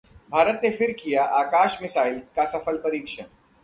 भारत 0.31 0.61
ने 0.63 0.69
फिर 0.69 0.91
किया 0.93 1.23
आकाश 1.23 1.77
मिसाइल 1.81 2.19
का 2.35 2.45
सफल 2.47 2.77
परीक्षण 2.77 3.23